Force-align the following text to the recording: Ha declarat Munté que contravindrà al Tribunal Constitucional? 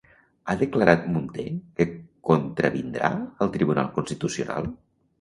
Ha 0.45 0.53
declarat 0.61 1.05
Munté 1.17 1.45
que 1.77 1.87
contravindrà 2.31 3.13
al 3.23 3.55
Tribunal 3.59 3.97
Constitucional? 4.03 4.77